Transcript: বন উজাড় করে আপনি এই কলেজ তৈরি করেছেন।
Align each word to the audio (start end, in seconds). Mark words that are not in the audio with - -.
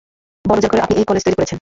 বন 0.45 0.57
উজাড় 0.57 0.71
করে 0.71 0.81
আপনি 0.81 0.95
এই 0.95 1.05
কলেজ 1.07 1.21
তৈরি 1.23 1.35
করেছেন। 1.35 1.49